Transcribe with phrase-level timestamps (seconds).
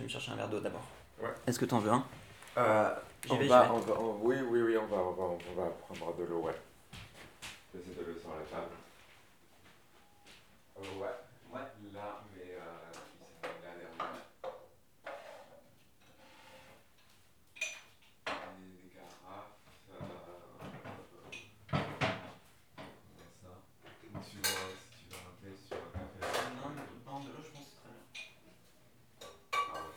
[0.00, 0.86] je vais me chercher un verre d'eau d'abord.
[1.22, 1.28] Ouais.
[1.46, 2.02] Est-ce que t'en veux un?
[2.56, 2.94] Euh,
[3.28, 5.66] on vais, va, on va, on- oui, oui, oui, on va, on va, on va
[5.70, 6.54] prendre de l'eau, ouais.
[7.74, 8.72] Laissez de l'eau sur la table.
[10.78, 11.14] Euh, ouais.
[11.52, 11.60] Ouais.
[11.92, 12.60] Là, mais euh,
[13.42, 13.90] c'est la dernière.
[18.26, 19.52] Des, des carafes.
[19.92, 19.98] Euh,
[21.72, 21.78] on
[23.14, 23.52] met ça.
[24.00, 24.36] Tu veux, si
[24.96, 26.20] tu veux un thé sur un café.
[26.56, 28.04] Non, mais non, de l'eau, je pense que c'est très bien.
[29.52, 29.90] Ah, ok.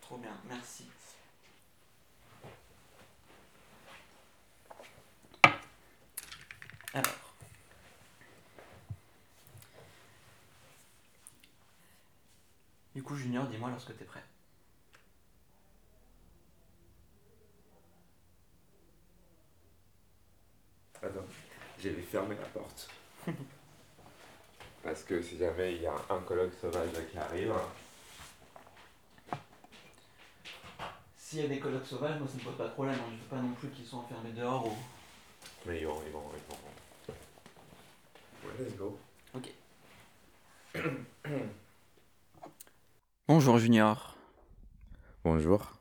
[0.00, 0.86] Trop merci.
[6.94, 7.34] Alors.
[12.94, 14.22] Du coup, Junior, dis-moi lorsque t'es prêt.
[21.02, 21.26] Attends,
[21.78, 22.88] je vais fermer la porte.
[24.82, 27.54] Parce que si jamais il y a un colloque sauvage qui arrive,
[31.32, 32.94] S'il y a des colloques sauvages, moi ça me pose pas de problème.
[32.94, 33.10] hein.
[33.16, 34.72] Je veux pas non plus qu'ils soient enfermés dehors ou.
[35.64, 36.42] mais ils vont, ils vont, ils
[37.08, 37.14] vont.
[38.44, 38.98] Ouais, let's go.
[43.28, 44.18] Bonjour Junior.
[45.24, 45.72] Bonjour.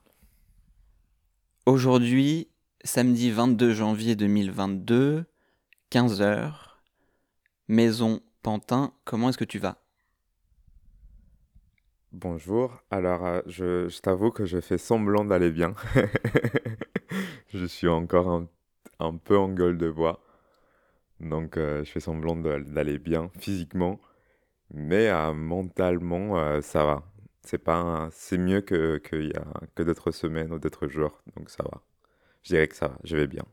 [1.66, 2.48] Aujourd'hui,
[2.86, 5.26] samedi 22 janvier 2022,
[5.92, 6.54] 15h,
[7.68, 9.81] Maison Pantin, comment est-ce que tu vas?
[12.14, 12.84] Bonjour.
[12.92, 15.76] Alors, euh, je, t'avoue que je fais semblant d'aller bien.
[17.54, 18.46] je suis encore
[19.00, 20.20] un, peu en gueule de bois.
[21.22, 24.02] Donc, euh, je fais semblant d'aller bien physiquement.
[24.74, 27.04] Mais euh, mentalement, ça va.
[27.44, 31.22] C'est pas c'est mieux que, que, d'autres semaines ou d'autres jours.
[31.38, 31.82] Donc, ça va.
[32.44, 32.98] Je dirais que ça va.
[33.06, 33.46] Je vais bien.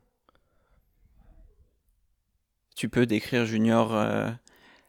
[2.75, 3.93] Tu peux décrire Junior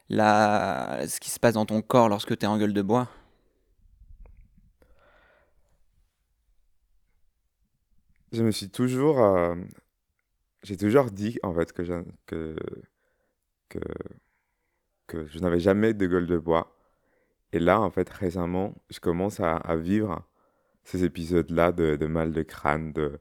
[0.08, 1.06] la...
[1.06, 3.08] ce qui se passe dans ton corps lorsque tu es en gueule de bois?
[8.32, 9.54] Je me suis toujours, euh,
[10.62, 11.94] j'ai toujours dit en fait que je,
[12.26, 12.56] que,
[13.68, 13.80] que,
[15.06, 16.76] que je n'avais jamais de gueule de bois.
[17.52, 20.24] Et là, en fait, récemment, je commence à, à vivre
[20.84, 23.20] ces épisodes-là de, de mal de crâne, de,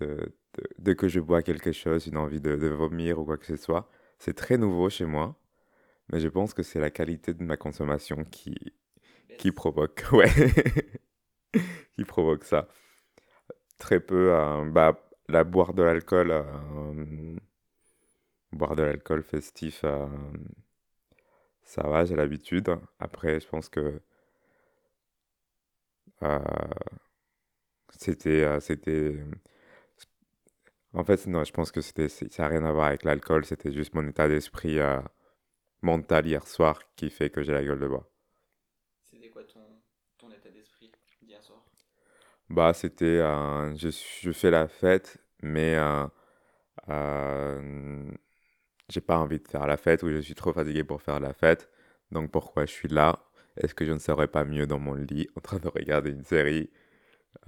[0.00, 3.38] de, de, de que je bois quelque chose, une envie de, de vomir ou quoi
[3.38, 3.90] que ce soit.
[4.18, 5.36] C'est très nouveau chez moi,
[6.12, 8.56] mais je pense que c'est la qualité de ma consommation qui,
[9.38, 10.30] qui provoque, ouais,
[11.96, 12.68] qui provoque ça.
[13.82, 14.96] Très peu, euh, bah,
[15.28, 17.36] la boire de l'alcool, euh,
[18.52, 20.06] boire de l'alcool festif, euh,
[21.64, 22.70] ça va, j'ai l'habitude.
[23.00, 24.00] Après, je pense que
[27.98, 29.16] c'était, c'était,
[30.94, 33.72] en fait, non, je pense que c'était, ça n'a rien à voir avec l'alcool, c'était
[33.72, 34.78] juste mon état d'esprit
[35.82, 38.10] mental hier soir qui fait que j'ai la gueule de bois.
[39.04, 39.80] C'était quoi ton,
[40.18, 40.90] ton état d'esprit
[41.20, 41.62] d'hier soir
[42.52, 43.88] Bah, c'était, euh, je,
[44.22, 46.06] je fais la fête, mais euh,
[46.90, 48.10] euh,
[48.90, 51.34] j'ai pas envie de faire la fête ou je suis trop fatigué pour faire la
[51.34, 51.70] fête.
[52.12, 53.20] Donc pourquoi je suis là?
[53.58, 56.24] Est-ce que je ne serais pas mieux dans mon lit en train de regarder une
[56.24, 56.70] série?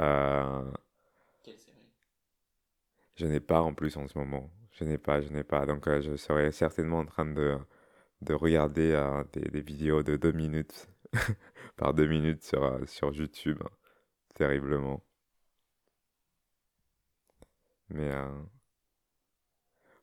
[0.01, 0.63] Euh,
[1.45, 1.93] Quelle série?
[3.17, 4.51] je n'ai pas en plus en ce moment.
[4.73, 5.67] Je n'ai pas, je n'ai pas.
[5.67, 7.57] Donc euh, je serais certainement en train de,
[8.23, 10.89] de regarder euh, des, des vidéos de deux minutes
[11.77, 13.61] par deux minutes sur, sur YouTube.
[14.34, 15.03] Terriblement.
[17.89, 18.28] Mais euh,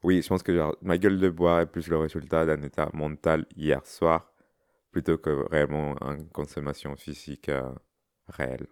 [0.03, 2.89] oui, je pense que genre, ma gueule de bois est plus le résultat d'un état
[2.93, 4.31] mental hier soir
[4.91, 7.73] plutôt que réellement une consommation physique euh,
[8.27, 8.67] réelle.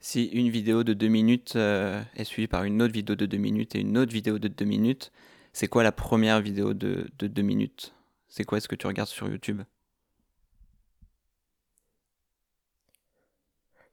[0.00, 3.36] Si une vidéo de 2 minutes euh, est suivie par une autre vidéo de 2
[3.36, 5.12] minutes et une autre vidéo de 2 minutes,
[5.52, 7.94] c'est quoi la première vidéo de, de 2 minutes?
[8.28, 9.62] C'est quoi ce que tu regardes sur YouTube?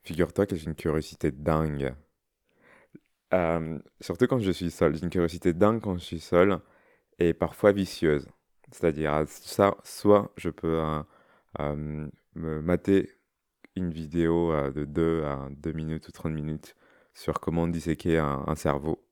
[0.06, 1.94] Figure-toi que j'ai une curiosité dingue.
[3.34, 4.96] Euh, surtout quand je suis seul.
[4.96, 6.60] J'ai une curiosité dingue quand je suis seul
[7.20, 8.28] et parfois vicieuse.
[8.72, 11.04] C'est-à-dire, euh, ça, soit je peux euh,
[11.60, 13.12] euh, me mater
[13.76, 16.76] une vidéo de 2 à 2 minutes ou 30 minutes
[17.14, 19.06] sur comment disséquer un, un cerveau.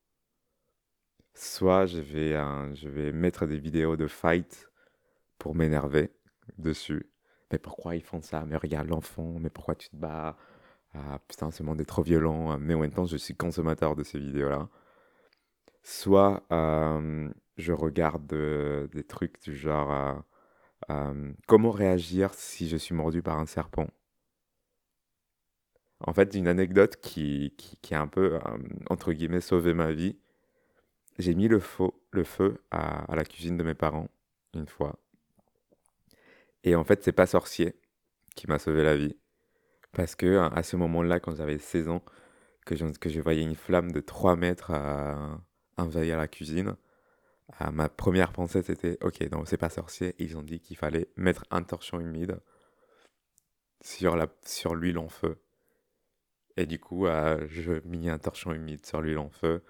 [1.36, 2.34] Soit je vais,
[2.76, 4.70] je vais mettre des vidéos de fight
[5.40, 6.12] pour m'énerver
[6.58, 7.10] dessus.
[7.52, 8.46] Mais pourquoi ils font ça?
[8.46, 10.38] Mais regarde l'enfant, mais pourquoi tu te bats?
[10.94, 12.58] Ah putain, ce monde est trop violent.
[12.60, 14.70] Mais en même temps, je suis consommateur de ces vidéos-là.
[15.84, 16.44] Soit
[17.58, 18.28] je regarde
[18.92, 20.24] des trucs du genre
[20.90, 23.88] euh, comment réagir si je suis mordu par un serpent.
[26.06, 28.40] En fait, une anecdote qui, qui, a un peu,
[28.90, 30.18] entre guillemets, sauvé ma vie.
[31.18, 31.62] J'ai mis le,
[32.12, 34.10] le feu à, à, la cuisine de mes parents,
[34.54, 35.00] une fois.
[36.64, 37.76] Et en fait, c'est pas sorcier
[38.36, 39.16] qui m'a sauvé la vie.
[39.94, 42.04] Parce que à ce moment-là, quand j'avais 16 ans,
[42.66, 45.40] que je, que je voyais une flamme de 3 mètres à,
[45.78, 46.76] envahir la cuisine,
[47.72, 50.16] ma première pensée c'était ok, donc c'est pas sorcier.
[50.20, 52.40] Ils ont dit qu'il fallait mettre un torchon humide
[53.82, 55.38] sur, la, sur l'huile en feu.
[56.58, 59.64] Et du coup, euh, je mis un torchon humide sur l'huile en feu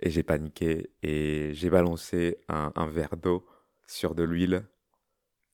[0.00, 3.46] et j'ai paniqué et j'ai balancé un, un verre d'eau
[3.86, 4.64] sur de l'huile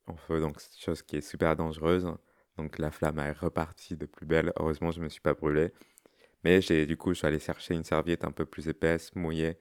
[0.05, 2.13] en feu, donc chose qui est super dangereuse.
[2.57, 4.51] Donc la flamme est repartie de plus belle.
[4.57, 5.71] Heureusement, je me suis pas brûlé.
[6.43, 9.57] Mais j'ai, du coup, je suis allé chercher une serviette un peu plus épaisse, mouillée.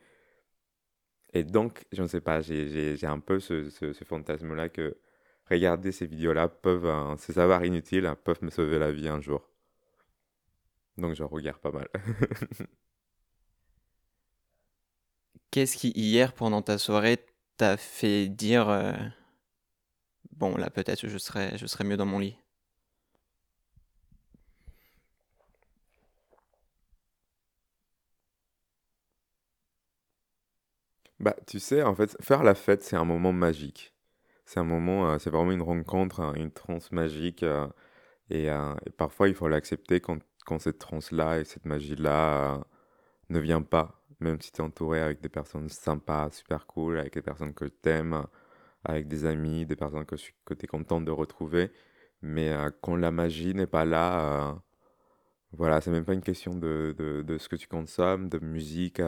[1.32, 4.96] Et donc, je ne sais pas, j'ai un peu ce, ce, fantasme-là que
[5.50, 9.48] regarder ces vidéos-là peuvent, ces savoirs inutiles peuvent me sauver la vie un jour.
[10.96, 11.88] Donc, je regarde pas mal.
[15.50, 17.19] Qu'est-ce qui, hier, pendant ta soirée,
[17.56, 18.93] t'a fait dire euh,
[20.32, 22.37] Bon, là, peut-être je serais, je serais mieux dans mon lit
[31.21, 33.95] Bah, tu sais, en fait, faire la fête, c'est un moment magique.
[34.45, 37.43] C'est un moment, euh, c'est vraiment une rencontre, hein, une transe magique.
[37.43, 37.67] Euh,
[38.31, 40.21] et, euh, et parfois, il faut l'accepter quand,
[40.61, 42.61] cette transe-là et cette magie-là
[43.31, 44.03] ne vient pas.
[44.21, 47.67] Même si tu es entouré avec des personnes sympas, super cool, avec des personnes que
[47.67, 48.27] tu aimes,
[48.85, 50.35] avec des amis, des personnes que, tu
[50.65, 51.73] es content de retrouver.
[52.23, 52.53] Mais
[52.83, 54.57] quand la magie n'est pas là,
[55.53, 59.01] voilà, c'est même pas une question de, de, de ce que tu consommes, de musique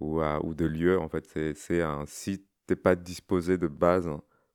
[0.00, 0.98] ou, ou de lieu.
[0.98, 4.08] En fait, c'est, un, si t'es pas disposé de base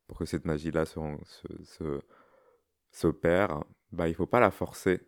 [0.06, 1.00] pour que cette magie-là se,
[1.64, 2.00] se,
[2.90, 5.00] s'opère, bah, il faut pas la forcer.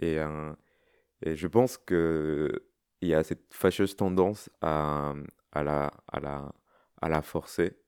[0.00, 0.52] Et, euh,
[1.22, 2.66] et je pense que
[3.00, 5.14] il y a cette fâcheuse tendance à,
[5.52, 6.52] à, la, à, la,
[7.00, 7.78] à la forcer,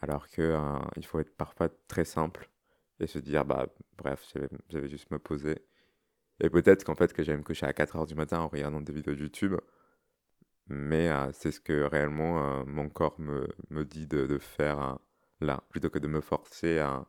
[0.00, 2.50] alors que euh, faut être parfois très simple
[3.00, 3.66] et se dire, bah,
[3.98, 4.24] bref,
[4.70, 5.66] je vais, juste me poser.
[6.40, 8.92] Et peut-être qu'en fait, que j'aime me coucher à 4h du matin en regardant des
[8.92, 9.54] vidéos YouTube,
[10.68, 14.94] mais c'est ce que réellement mon corps me, me dit de, de faire euh,
[15.40, 17.06] là, plutôt que de me forcer à,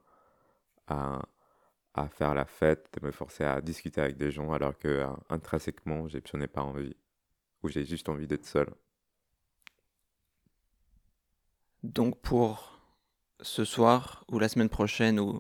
[0.88, 1.22] à,
[1.94, 6.08] à, faire la fête, de me forcer à discuter avec des gens alors que intrinsèquement,
[6.08, 6.96] je n'ai pas envie,
[7.64, 8.68] ou j'ai juste envie d'être seul.
[11.84, 12.82] Donc pour
[13.42, 15.40] ce soir, ou la semaine prochaine, ou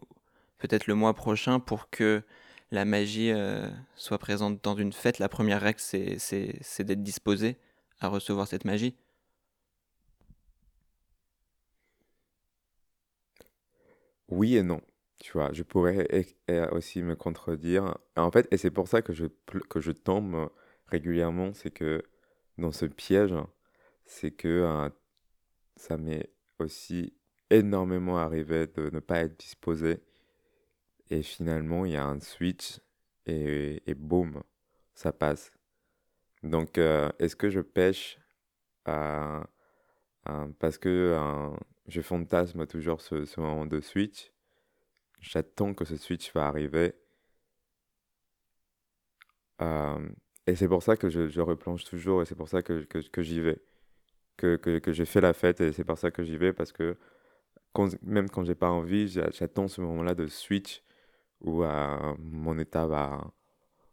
[0.57, 2.23] peut-être le mois prochain, pour que
[2.71, 3.31] la magie
[3.95, 7.57] soit présente dans une fête, la première règle, c'est d'être disposé
[7.99, 8.95] à recevoir cette magie
[14.29, 14.81] Oui et non.
[15.19, 16.07] Tu vois, je pourrais
[16.71, 17.97] aussi me contredire.
[18.15, 19.25] En fait, et c'est pour ça que je,
[19.69, 20.49] que je tombe
[20.87, 22.03] régulièrement, c'est que
[22.57, 23.33] dans ce piège,
[24.05, 24.89] c'est que euh,
[25.77, 26.29] ça m'est
[26.59, 27.13] aussi
[27.51, 30.01] énormément arrivé de ne pas être disposé.
[31.09, 32.79] Et finalement, il y a un switch
[33.25, 34.41] et, et boum,
[34.95, 35.51] ça passe.
[36.43, 38.19] Donc, euh, est-ce que je pêche
[38.87, 39.43] euh,
[40.29, 41.17] euh, parce que
[41.87, 44.31] je fantasme toujours ce, moment de switch
[45.21, 46.93] J'attends que ce switch va arriver.
[50.47, 53.21] et c'est pour ça que je, je, replonge toujours et c'est pour ça que, que,
[53.21, 53.61] j'y vais.
[54.37, 56.71] Que, que, que j'ai fait la fête et c'est pour ça que j'y vais parce
[56.71, 56.97] que
[58.01, 60.83] même quand j'ai pas envie, j'attends ce moment-là de switch
[61.41, 61.63] où
[62.19, 63.31] mon état va,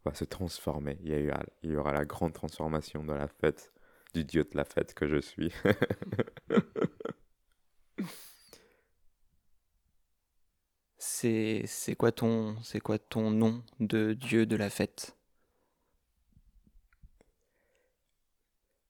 [0.05, 0.99] va se transformer.
[1.03, 3.73] Il y, a, il y aura la grande transformation de la fête,
[4.15, 5.53] du dieu de la fête que je suis.
[10.99, 15.17] c'est c'est quoi ton c'est quoi ton nom de dieu de la fête?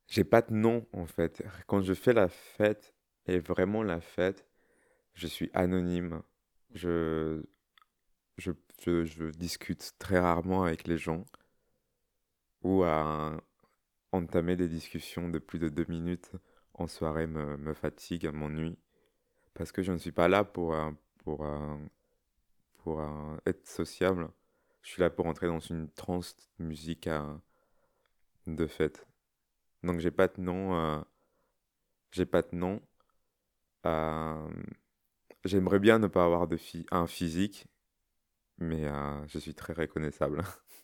[0.09, 1.43] J'ai pas de nom en fait.
[1.67, 2.95] Quand je fais la fête
[3.27, 4.47] et vraiment la fête,
[5.15, 6.23] je suis anonyme.
[6.75, 7.43] Je
[8.39, 8.53] je,
[8.85, 11.25] je, discute très rarement avec les gens
[12.63, 13.37] ou à
[14.13, 16.33] entamer des discussions de plus de deux minutes
[16.75, 18.79] en soirée me, me fatigue, m'ennuie.
[19.55, 21.77] Parce que je ne suis pas là pour, euh, pour, euh,
[22.79, 24.29] pour euh, être sociable.
[24.83, 27.09] Je suis là pour entrer dans une transe musique
[28.47, 29.07] de fête.
[29.83, 31.05] Donc j'ai pas de nom.
[32.13, 32.81] j'ai pas de nom.
[35.45, 36.59] J'aimerais bien ne pas avoir de
[36.91, 37.67] un physique
[38.59, 40.43] mais euh, je suis très reconnaissable.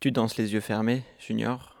[0.00, 1.76] Tu danses les yeux fermés, Junior?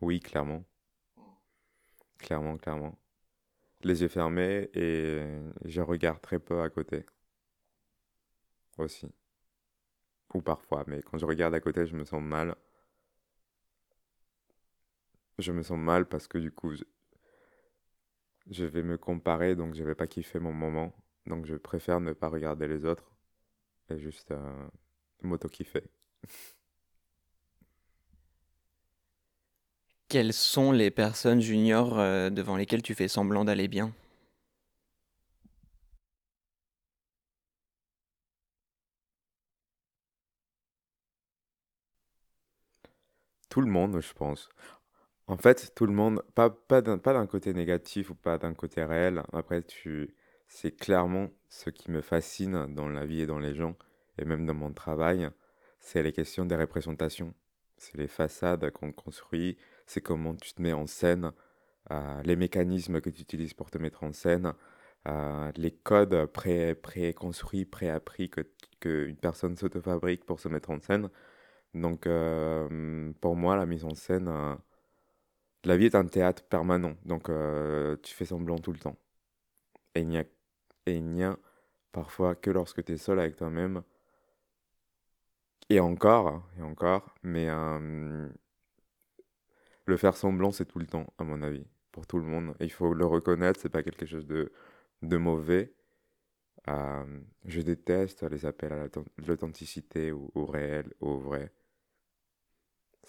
[0.00, 0.64] Oui, clairement.
[2.18, 2.96] Clairement, clairement.
[3.82, 5.20] Les yeux fermés et
[5.66, 7.06] je regarde très peu à côté.
[8.78, 9.06] Aussi.
[10.34, 12.56] Ou parfois, mais quand je regarde à côté, je me sens mal.
[15.40, 16.74] Je me sens mal parce que du coup,
[18.46, 20.94] je, vais me comparer, donc je vais pas kiffer mon moment.
[21.26, 23.10] Donc je préfère ne pas regarder les autres
[23.90, 24.68] et juste euh,
[25.22, 25.84] m'auto-kiffer.
[30.08, 33.94] Quelles sont les personnes juniors euh, devant lesquelles tu fais semblant d'aller bien?
[43.50, 44.48] Tout le monde, je pense.
[45.30, 48.52] En fait, tout le monde, pas, pas d'un, pas d'un côté négatif ou pas d'un
[48.52, 49.22] côté réel.
[49.32, 50.12] Après, tu,
[50.48, 53.76] c'est clairement ce qui me fascine dans la vie et dans les gens,
[54.18, 55.30] et même dans mon travail,
[55.78, 57.32] c'est les questions des représentations.
[57.76, 59.56] C'est les façades qu'on construit,
[59.86, 61.30] c'est comment tu te mets en scène,
[61.92, 64.52] euh, les mécanismes que tu utilises pour te mettre en scène,
[65.06, 66.76] euh, les codes pré,
[67.16, 68.40] construits pré-appris que,
[68.80, 71.08] que une personne s'auto-fabrique pour se mettre en scène.
[71.74, 74.28] Donc, euh, pour moi, la mise en scène,
[75.64, 76.96] la vie est un théâtre permanent.
[77.04, 77.30] Donc,
[78.02, 78.96] tu fais semblant tout le temps.
[79.94, 80.08] Et il
[81.04, 81.36] n'y a,
[81.92, 83.82] parfois que lorsque tu es seul avec toi-même.
[85.68, 87.48] Et encore, et encore, mais
[89.86, 92.54] le faire semblant, c'est tout le temps, à mon avis, pour tout le monde.
[92.60, 94.52] il faut le reconnaître, c'est pas quelque chose de,
[95.02, 95.74] de mauvais.
[96.68, 98.86] Euh, je déteste les appels à
[99.26, 101.52] l'authenticité, au, au, réel, au vrai.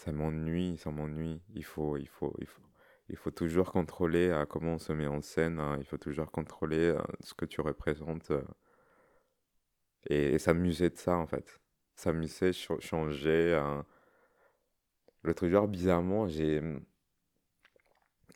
[0.04, 1.40] Ça m'ennuie, ça m'ennuie.
[1.54, 2.64] Il faut, il faut, il faut,
[3.10, 5.60] il faut toujours contrôler euh, comment on se met en scène.
[5.60, 5.78] Hein.
[5.80, 8.32] Il faut toujours contrôler euh, ce que tu représentes.
[10.10, 11.60] et, s'amuser de ça, en fait.
[11.96, 13.62] S'amuser, changer.
[15.24, 16.62] L'autre jour, bizarrement, j'ai.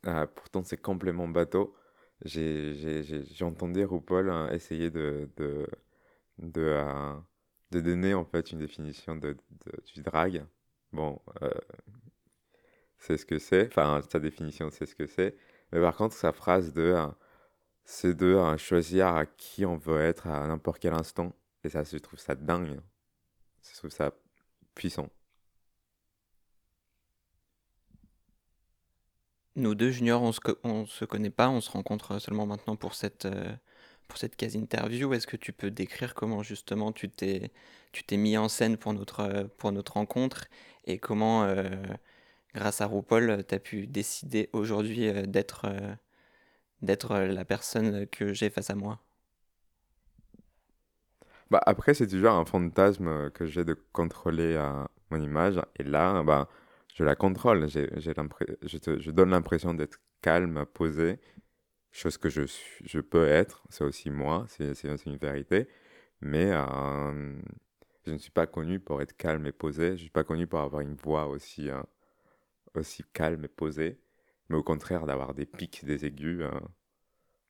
[0.03, 1.75] Ah, pourtant, c'est complètement bateau.
[2.23, 5.67] J'ai entendu RuPaul hein, essayer de, de,
[6.37, 7.15] de, euh,
[7.71, 9.35] de, donner en fait une définition de,
[9.95, 10.45] du drag.
[10.95, 11.49] Bon, euh,
[12.97, 13.67] c'est ce que c'est.
[13.67, 15.35] Enfin, sa définition, c'est ce que c'est.
[15.73, 16.83] Mais par contre, sa phrase de.
[16.83, 17.07] Euh,
[17.83, 21.35] c'est de choisir à qui on veut être à n'importe quel instant.
[21.63, 22.79] Et ça, je trouve ça dingue.
[23.61, 24.11] Je trouve ça
[24.73, 25.09] puissant.
[29.55, 30.41] Nous deux juniors, on se,
[30.87, 33.55] se connaît pas, on se rencontre seulement maintenant pour cette, euh,
[34.07, 35.13] pour cette quasi-interview.
[35.13, 37.51] Est-ce que tu peux décrire comment justement tu t'es,
[37.91, 40.45] tu t'es mis en scène pour notre, euh, pour notre rencontre
[40.85, 41.63] et comment, euh,
[42.53, 45.65] grâce à RuPaul, tu as pu décider aujourd'hui d'être,
[46.81, 49.01] d'être la personne que j'ai face à moi?
[51.51, 54.59] Bah après, c'est toujours un fantasme que j'ai de contrôler
[55.11, 55.59] mon image.
[55.77, 56.49] Et là, bah,
[56.93, 57.67] je la contrôle.
[57.69, 58.13] J'ai, j'ai
[58.63, 61.19] je, te, je donne l'impression d'être calme, posé,
[61.95, 62.43] chose que je,
[62.83, 63.63] je peux être.
[63.69, 65.67] C'est aussi moi, c'est, une vérité.
[66.21, 67.33] Mais euh,
[68.05, 69.87] je ne suis pas connu pour être calme et posé.
[69.89, 71.81] Je ne suis pas connu pour avoir une voix aussi, euh,
[72.75, 73.99] aussi calme et posée.
[74.49, 76.41] Mais au contraire, d'avoir des pics, des aigus.
[76.41, 76.51] Euh.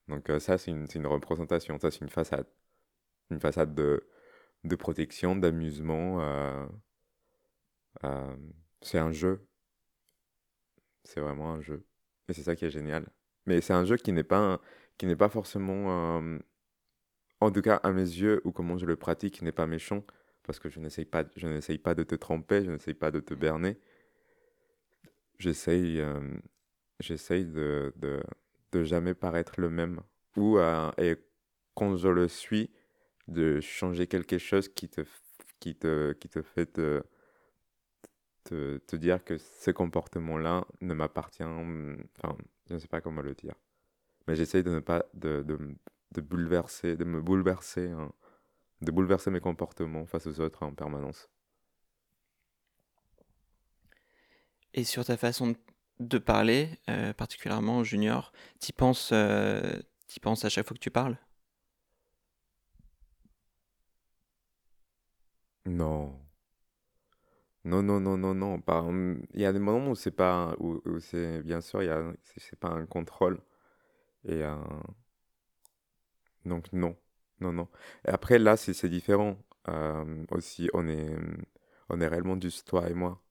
[0.08, 1.80] Donc ça, c'est une, une représentation.
[1.80, 2.48] Ça, c'est une façade.
[3.32, 4.08] Une façade de,
[4.64, 6.22] de protection, d'amusement.
[8.82, 9.48] C'est un jeu.
[11.04, 11.86] C'est vraiment un jeu.
[12.30, 13.08] Et c'est ça qui est génial.
[13.46, 14.60] Mais c'est un jeu qui n'est pas,
[14.98, 16.22] qui n'est pas forcément,
[17.42, 20.04] en tout cas à mes yeux, ou comment je le pratique, n'est pas méchant,
[20.44, 23.20] parce que je n'essaye pas, je n'essaye pas de te tromper, je n'essaye pas de
[23.20, 23.78] te berner.
[25.38, 26.22] J'essaye, euh,
[27.00, 28.22] j'essaye de, de,
[28.72, 30.02] de, jamais paraître le même.
[30.38, 31.16] Ou, euh, et
[31.75, 32.72] quand je le suis,
[33.28, 35.02] de changer quelque chose qui te,
[35.60, 37.04] qui te, qui te fait te
[38.46, 41.44] te, te dire que ce comportement-là ne m'appartient.
[41.44, 42.38] Enfin,
[42.69, 43.55] je ne sais pas comment le dire.
[44.27, 45.05] Mais j'essaye de ne pas.
[45.13, 45.57] de, de,
[46.12, 48.12] de bouleverser, de me bouleverser, hein,
[48.81, 51.29] de bouleverser mes comportements face aux autres en permanence.
[54.74, 55.55] Et sur ta façon
[56.00, 59.79] de parler, euh, particulièrement junior, tu penses, euh,
[60.22, 61.17] penses à chaque fois que tu parles?
[65.65, 66.25] Non.
[67.65, 68.62] Non, non, non, non, non.
[68.62, 68.86] Pas,
[69.34, 72.13] il y a des moments où c'est pas, où, c'est, bien sûr, il y a,
[72.38, 73.41] c'est pas un contrôle.
[74.25, 74.55] Et euh,
[76.45, 76.95] donc non,
[77.41, 77.67] non, non.
[78.05, 79.38] Et après là, c'est, c'est différent.
[79.69, 81.15] Euh, aussi, on est,
[81.89, 83.22] on est réellement juste toi et moi.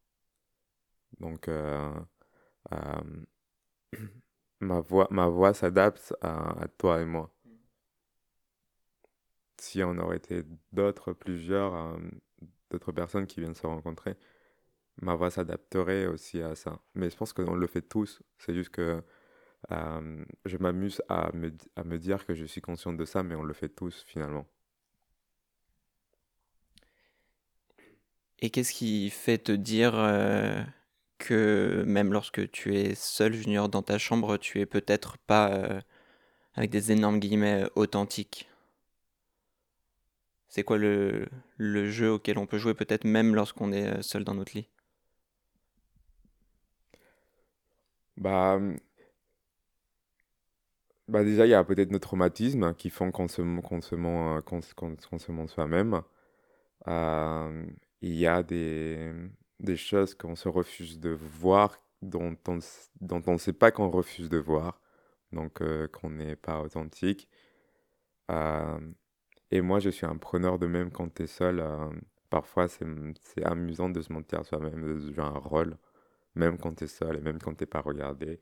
[1.20, 1.92] Donc euh,
[4.60, 7.30] ma voix, ma voix s'adapte à, à toi et moi.
[9.58, 11.98] Si on aurait été d'autres, plusieurs,
[12.74, 14.16] d'autres personnes qui viennent se rencontrer,
[15.00, 16.80] ma voix s'adapterait aussi à ça.
[16.94, 18.22] Mais je pense qu'on le fait tous.
[18.38, 19.02] C'est juste que
[19.72, 23.54] euh, je m'amuse à me, dire que je suis conscient de ça, mais on le
[23.54, 24.46] fait tous finalement.
[28.40, 30.62] Et qu'est-ce qui fait te dire euh,
[31.18, 35.80] que même lorsque tu es seul junior dans ta chambre, tu es peut-être pas, euh,
[36.54, 38.48] avec des énormes guillemets, authentique?
[40.54, 44.34] C'est quoi le, le jeu auquel on peut jouer peut-être même lorsqu'on est seul dans
[44.34, 44.68] notre lit?
[48.16, 48.61] Bah,
[51.08, 54.37] bah déjà, il y a peut-être nos traumatismes qui font qu'on se, qu'on se ment,
[54.38, 54.61] euh, qu'on,
[55.32, 56.02] ment soi-même.
[56.88, 57.66] Euh,
[58.02, 59.12] il y a des,
[59.61, 62.37] des choses qu'on se refuse de voir, dont
[63.00, 64.80] dont on ne sait pas qu'on refuse de voir,
[65.32, 67.28] donc euh, qu'on n'est pas authentique.
[68.30, 68.78] Euh,
[69.54, 71.61] et moi, je suis un preneur de même quand tu es seul.
[71.61, 71.88] euh,
[72.30, 72.84] parfois, c'est,
[73.44, 75.76] amusant de se mentir à soi-même, de jouer un rôle,
[76.37, 78.40] même quand tu es seul et même quand t'es pas regardé.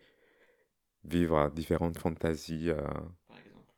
[1.05, 2.71] Vivre différentes fantasies.
[2.71, 2.83] euh,
[3.29, 3.73] Par exemple.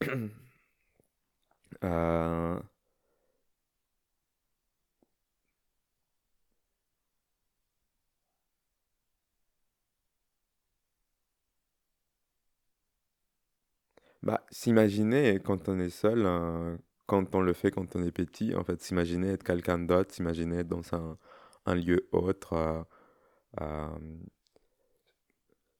[1.84, 2.60] euh,
[14.26, 18.54] Bah, s'imaginer quand on est seul, euh, quand on le fait quand on est petit,
[18.56, 21.16] en fait, s'imaginer être quelqu'un d'autre, s'imaginer être dans un,
[21.66, 22.82] un lieu autre, euh,
[23.62, 23.88] euh,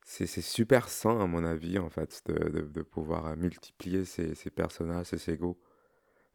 [0.05, 2.35] c'est super sain à mon avis, en fait, de,
[2.67, 5.59] de- pouvoir euh, multiplier ces, ces personnages, ces égos.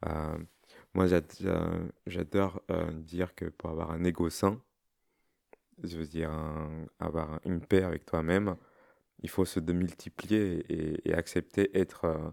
[0.08, 0.38] Euh,
[0.96, 1.72] moi, j'ad- j'a-
[2.08, 2.62] j'adore
[3.04, 4.62] dire que pour avoir un ego sain,
[5.84, 6.32] je veux dire
[7.00, 8.56] avoir une paix avec toi-même,
[9.22, 10.66] il faut se démultiplier
[11.10, 12.32] et, accepter être, euh,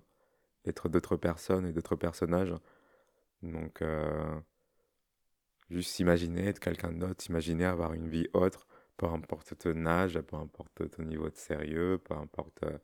[0.67, 2.55] être d'autres personnes et d'autres personnages.
[3.43, 4.41] Donc, euh,
[5.71, 8.67] juste s'imaginer être quelqu'un d'autre, s'imaginer avoir une vie autre,
[8.99, 12.63] peu importe ton âge, peu importe ton niveau de sérieux, peu importe...
[12.65, 12.77] euh.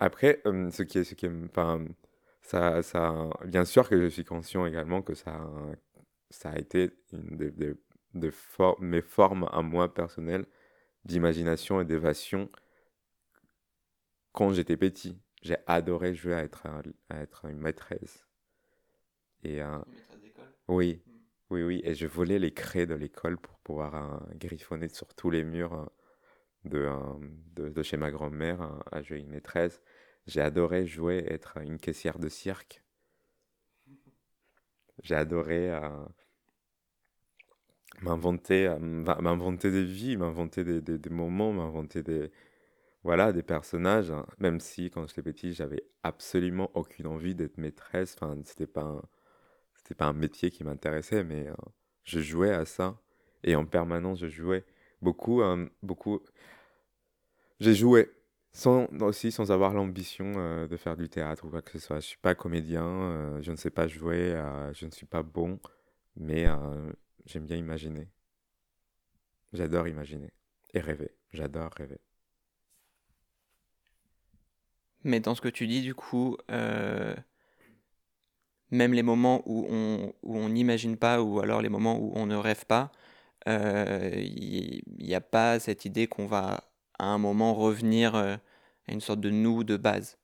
[0.00, 1.04] Après, ce qui est...
[1.04, 1.84] Ce qui enfin,
[2.42, 5.48] ça, ça, bien sûr que je suis conscient également que ça,
[6.30, 7.74] ça a été une des-
[8.14, 10.46] des for- mes formes à moi personnelles
[11.04, 12.50] d'imagination et d'évasion
[14.32, 15.18] quand j'étais petit.
[15.40, 18.26] J'ai adoré jouer à être, un- à être une maîtresse.
[19.44, 20.52] Et euh, Une maîtresse d'école?
[20.68, 21.02] Oui,
[21.50, 21.80] oui, oui.
[21.84, 25.74] Et je volais les craies de l'école pour pouvoir euh, griffonner sur tous les murs
[25.74, 25.86] euh,
[26.64, 26.98] de, euh,
[27.56, 29.82] de, de chez ma grand-mère à jouer une maîtresse.
[30.26, 32.82] J'ai adoré jouer, être une caissière de cirque.
[35.02, 36.04] J'ai adoré euh,
[38.02, 42.30] m'inventer, euh, m'in- m'inventer des vies, m'inventer des, des, moments, m'inventer des,
[43.04, 44.10] voilà, des personnages.
[44.10, 44.26] hein.
[44.38, 48.16] Même si quand j'étais petit, j'avais absolument aucune envie d'être maîtresse.
[48.20, 49.02] Enfin, c'était pas un,
[49.76, 51.54] c'était pas un métier qui m'intéressait, mais euh,
[52.04, 53.00] je jouais à ça.
[53.44, 54.64] Et en permanence, je jouais
[55.02, 56.20] beaucoup, euh, beaucoup.
[57.60, 58.10] J'ai joué
[58.52, 62.00] sans, aussi sans avoir l'ambition de faire du théâtre ou quoi que ce soit.
[62.00, 64.40] Je suis pas comédien, je ne sais pas jouer,
[64.74, 65.58] je ne suis pas bon,
[66.16, 66.46] mais
[67.26, 68.08] j'aime bien imaginer.
[69.52, 70.32] J'adore imaginer
[70.72, 71.12] et rêver.
[71.32, 72.00] J'adore rêver.
[75.04, 77.14] Mais dans ce que tu dis, du coup, euh,
[78.70, 79.66] même les moments où
[80.22, 82.90] on n'imagine pas ou alors les moments où on ne rêve pas,
[83.48, 86.64] euh, il n'y a pas cette idée qu'on va
[86.98, 88.36] à un moment revenir euh,
[88.88, 90.18] à une sorte de nous de base.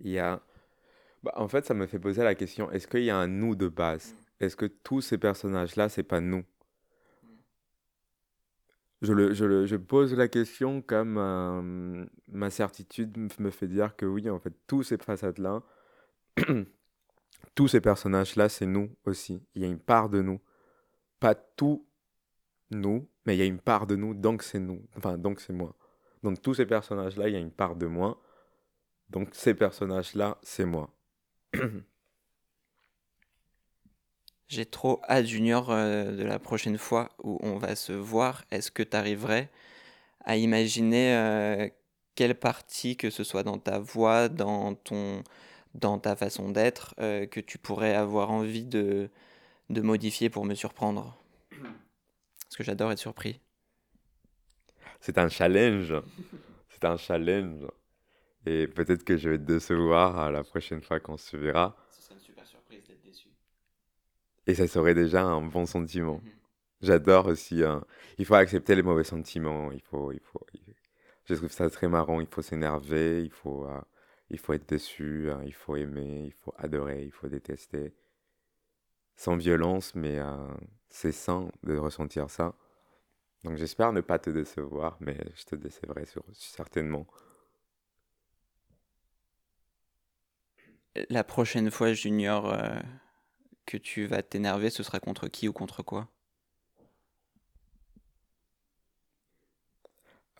[0.00, 0.40] Il y a,
[1.24, 3.56] bah, en fait, ça me fait poser la question, est-ce qu'il y a un nous
[3.56, 4.14] de base?
[4.40, 6.44] Est-ce que tous ces personnages-là, c'est pas nous?
[9.00, 13.68] Je, le, je, le- je pose la question comme euh, ma certitude me me fait
[13.68, 15.62] dire que oui, en fait, tous ces façades-là,
[17.54, 19.42] tous ces personnages-là, c'est nous aussi.
[19.54, 20.40] Il y a une part de nous.
[21.20, 21.86] Pas tout
[22.70, 24.82] nous, mais il y a une part de nous, donc c'est nous.
[24.96, 25.76] Enfin, donc c'est moi.
[26.22, 28.20] Donc tous ces personnages-là, il y a une part de moi.
[29.10, 30.90] Donc ces personnages-là, c'est moi.
[34.48, 38.44] J'ai trop hâte, Junior, euh, de la prochaine fois où on va se voir.
[38.50, 39.50] Est-ce que tu arriverais
[40.24, 41.68] à imaginer euh,
[42.14, 45.22] quelle partie, que ce soit dans ta voix, dans ton,
[45.74, 49.10] dans ta façon d'être, euh, que tu pourrais avoir envie de,
[49.68, 51.18] de modifier pour me surprendre?
[51.50, 53.40] Parce que j'adore être surpris.
[55.00, 55.94] C'est un challenge.
[56.70, 57.66] C'est un challenge.
[58.46, 61.76] Et peut-être que je vais te décevoir à la prochaine fois qu'on se verra.
[61.90, 63.28] Ce serait une super surprise d'être déçu.
[64.46, 66.20] Et ça serait déjà un bon sentiment.
[66.80, 67.62] J'adore aussi.
[67.64, 67.84] hein.
[68.18, 69.72] Il faut accepter les mauvais sentiments.
[69.72, 70.46] Il faut, il faut.
[71.24, 72.20] Je trouve ça très marrant.
[72.20, 73.80] Il faut s'énerver, il faut, euh,
[74.30, 77.92] il faut être déçu, hein, il faut aimer, il faut adorer, il faut détester.
[79.16, 80.48] Sans violence, mais euh,
[80.88, 82.54] c'est sain de ressentir ça.
[83.44, 87.06] Donc j'espère ne pas te décevoir, mais je te décevrai sur, certainement.
[91.08, 92.78] La prochaine fois, Junior, euh,
[93.66, 96.08] que tu vas t'énerver, ce sera contre qui ou contre quoi?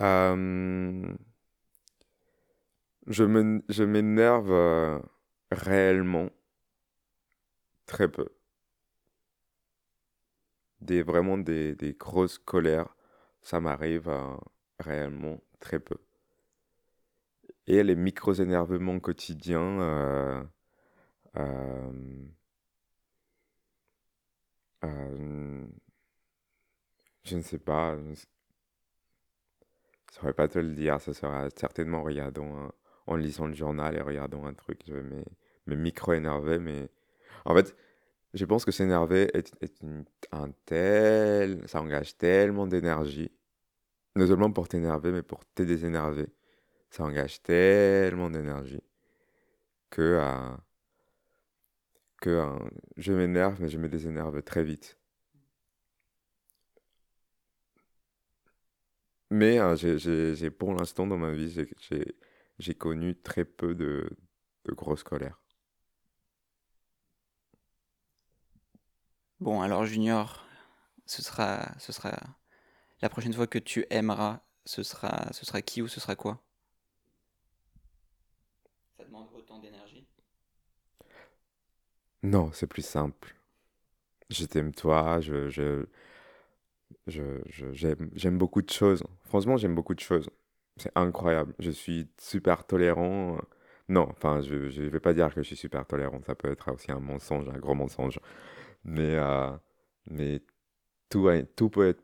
[0.00, 1.14] Euh,
[3.08, 3.24] Je
[3.84, 5.00] m'énerve euh,
[5.50, 6.30] réellement
[7.86, 8.28] très peu.
[10.80, 12.96] Des, vraiment des, des grosses colères,
[13.42, 14.10] ça m'arrive
[14.80, 15.96] réellement très peu.
[17.68, 20.42] Et les micros-énervements quotidiens, euh,
[24.82, 25.66] euh,
[27.24, 27.96] je ne sais pas.
[27.96, 28.14] Je ne
[30.12, 31.00] saurais pas te le dire.
[31.00, 32.70] Ce sera certainement en
[33.06, 34.80] en lisant le journal et regardant un truc.
[34.86, 36.58] Je vais me, micro-énerver.
[36.58, 36.88] Mais
[37.44, 37.76] en fait,
[38.34, 39.54] je pense que s'énerver est,
[40.32, 41.68] un tel.
[41.68, 43.30] Ça engage tellement d'énergie.
[44.16, 46.28] Non seulement pour t'énerver, mais pour te désénerver.
[46.90, 48.82] Ça engage tellement d'énergie
[49.90, 50.02] que.
[50.02, 50.56] Euh,
[52.20, 52.58] que hein,
[52.96, 54.98] je m'énerve, mais je me désénerve très vite.
[59.30, 61.54] Mais hein, j'ai, pour l'instant dans ma vie,
[62.58, 64.08] j'ai, connu très peu de,
[64.64, 65.40] de grosses colères.
[69.40, 70.46] Bon, alors Junior,
[71.06, 72.18] ce sera, ce sera
[73.02, 76.42] la prochaine fois que tu aimeras, ce sera qui ou ce sera quoi
[78.96, 80.08] Ça demande autant d'énergie
[82.22, 83.34] non, c'est plus simple.
[84.30, 85.86] Je t'aime toi, je, je,
[87.06, 89.02] je, j'aime, j'aime beaucoup de choses.
[89.24, 90.28] Franchement, j'aime beaucoup de choses.
[90.76, 91.54] C'est incroyable.
[91.58, 93.38] Je suis super tolérant.
[93.88, 96.20] Non, enfin, je ne vais pas dire que je suis super tolérant.
[96.26, 98.20] Ça peut être aussi un mensonge, un gros mensonge.
[98.84, 99.50] Mais, euh,
[100.10, 100.42] mais
[101.10, 102.02] tout, tout peut être,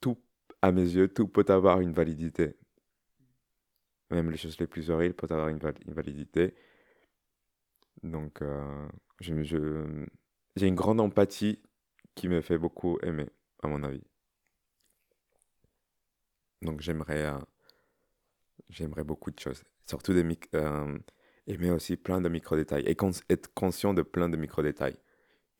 [0.00, 0.18] tout,
[0.62, 2.56] à mes yeux, tout peut avoir une validité.
[4.10, 6.54] Même les choses les plus horribles peuvent avoir une, une validité.
[8.02, 8.88] Donc, euh,
[9.20, 11.60] j'ai une grande empathie
[12.14, 13.28] qui me fait beaucoup aimer,
[13.62, 14.02] à mon avis.
[16.62, 17.32] Donc j'aimerais,
[18.80, 19.64] euh, beaucoup de choses.
[19.86, 20.98] Surtout des euh,
[21.46, 22.96] aimer aussi plein de micro-détails et
[23.28, 24.96] être conscient de plein de micro-détails.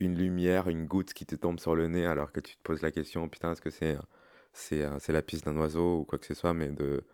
[0.01, 2.83] Une lumière, une goutte qui te tombe sur le nez alors que tu te poses
[2.83, 6.55] la question, putain, est-ce que c'est la piste d'un oiseau ou quoi que ce soit,
[6.55, 7.05] mais de,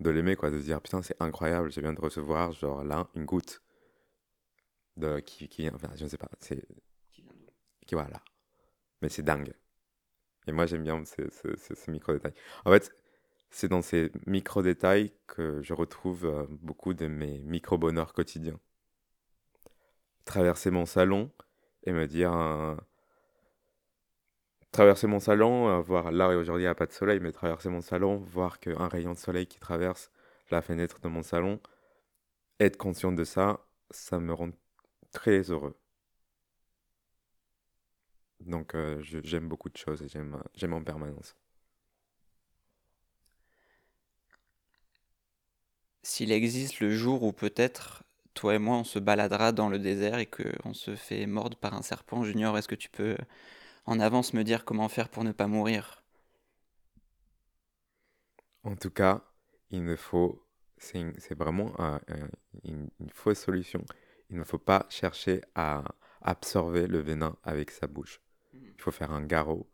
[0.00, 3.08] de l'aimer, quoi, de se dire, putain, c'est incroyable, je viens de recevoir, genre là,
[3.14, 3.62] une goutte
[4.96, 6.64] de, qui, qui, enfin, je ne sais pas, c'est.
[7.86, 8.22] Qui, voilà.
[9.00, 9.52] Mais c'est dingue.
[10.46, 12.34] Et moi, j'aime bien ces, ces, micro-détails.
[12.64, 12.92] En fait,
[13.50, 18.58] c'est dans ces micro-détails que je retrouve euh, beaucoup de mes micro-bonheurs quotidiens.
[20.24, 21.30] Traverser mon salon
[21.84, 22.32] et me dire.
[22.34, 22.76] Euh,
[24.72, 27.68] traverser mon salon, euh, voir là aujourd'hui il n'y a pas de soleil, mais traverser
[27.68, 30.10] mon salon, voir qu'un rayon de soleil qui traverse
[30.50, 31.60] la fenêtre de mon salon,
[32.60, 34.50] être conscient de ça, ça me rend
[35.12, 35.76] très heureux.
[38.40, 41.36] Donc euh, j'aime beaucoup de choses et j'aime, j'aime en permanence.
[46.02, 50.18] S'il existe le jour où peut-être toi et moi on se baladera dans le désert
[50.18, 53.16] et qu'on se fait mordre par un serpent, Junior, est-ce que tu peux
[53.86, 56.02] en avance me dire comment faire pour ne pas mourir?
[58.64, 59.22] En tout cas,
[59.70, 60.44] il ne faut,
[60.78, 61.04] c'est,
[61.36, 61.72] vraiment
[62.64, 63.84] une, une fausse solution
[64.32, 65.84] il ne faut pas chercher à
[66.22, 68.22] absorber le venin avec sa bouche.
[68.54, 68.64] Hmm.
[68.76, 69.70] Il faut faire un garrot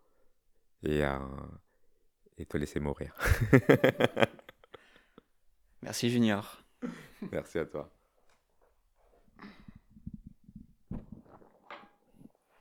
[0.83, 1.19] et, euh,
[2.37, 3.15] et te laisser mourir.
[5.83, 6.61] Merci Junior.
[7.33, 7.95] Merci à toi.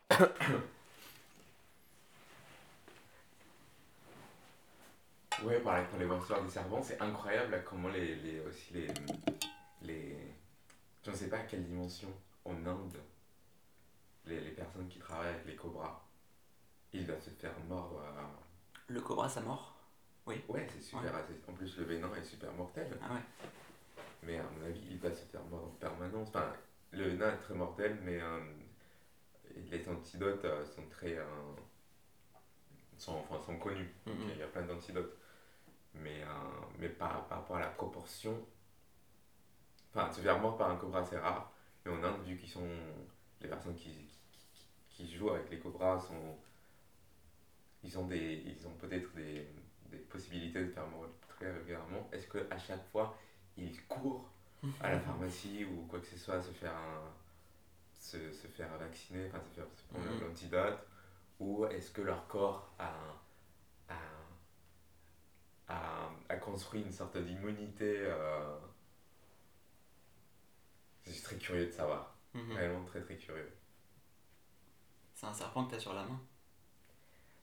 [5.44, 8.88] Ouais, pareil, pour les morsures des serpents, c'est incroyable comment les, les, aussi les,
[9.84, 10.18] les,
[11.08, 12.10] je ne sais pas à quelle dimension
[12.43, 12.98] en Inde,
[14.26, 16.04] les, les personnes qui travaillent avec les cobras,
[16.91, 18.04] ils doivent se faire mordre.
[18.89, 19.78] Le cobra, ça mord
[20.26, 20.43] Oui.
[20.50, 21.13] Ouais, c'est super.
[21.48, 23.00] En plus, le venin est super mortel.
[23.02, 23.22] Ah ouais.
[24.24, 26.28] Mais à mon avis, il va se faire mordre en permanence.
[26.28, 26.52] Enfin,
[26.91, 28.41] le venin est très mortel, mais euh,
[29.72, 31.17] les antidotes euh, sont très.
[31.17, 31.26] Euh,
[32.98, 33.96] sont, enfin, sont connus.
[34.06, 35.17] Il y a plein d'antidotes.
[35.93, 36.22] Mais,
[36.78, 38.46] mais par, par rapport à la proportion
[39.93, 41.52] Enfin, se faire mort par un cobra, c'est rare.
[41.86, 42.67] Mais en Inde, vu qu'ils sont.
[43.41, 43.91] Les personnes qui,
[44.89, 46.38] qui, jouent avec les cobras sont.
[47.84, 49.47] Ils ont, des, ils ont peut-être des,
[49.91, 53.17] des possibilités de faire mourir très régulièrement, est-ce qu'à chaque fois,
[53.58, 54.30] ils courent
[54.82, 57.12] à la pharmacie ou quoi que ce soit, se faire, un,
[58.00, 60.21] se, se faire vacciner, enfin se faire se prendre Mhm.
[60.21, 60.80] l'antidote,
[61.39, 62.91] ou est-ce que leur corps a,
[63.89, 63.95] a,
[65.69, 68.58] a, a construit une sorte d'immunité euh,
[71.28, 72.54] très curieux de savoir, Mhm.
[72.56, 73.52] réellement très très curieux.
[75.16, 76.22] C'est un serpent que t'as sur la main?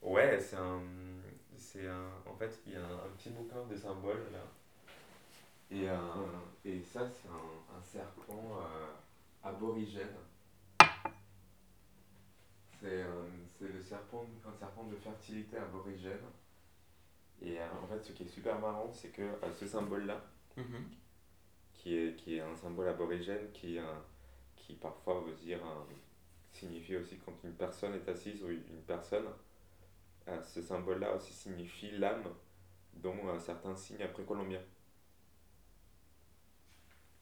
[0.03, 0.83] Ouais, c'est un,
[1.57, 2.11] c'est un.
[2.27, 4.45] En fait, il y a un, un petit bouquin de symboles là.
[5.71, 8.87] Et, un- et ça, c'est un, un serpent euh,
[9.43, 10.17] aborigène.
[12.81, 16.21] C'est un- c'est le serpent, un serpent de fertilité aborigène.
[17.41, 20.21] Et euh, en fait, ce qui est super marrant, c'est que euh, ce symbole-là,
[20.57, 20.97] Mhm.
[21.85, 23.79] Qui est, un symbole aborigène qui,
[24.81, 25.61] parfois veut dire,
[26.51, 29.27] signifie aussi quand une personne est assise ou une personne,
[30.29, 32.25] euh, ce symbole-là aussi signifie l'âme
[32.95, 34.63] dont euh, certains signes précolombiens.